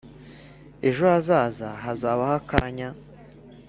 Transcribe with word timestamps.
ejo 0.87 1.03
hazaza 1.13 1.69
hazabaho 1.83 2.33
akanya, 2.41 2.89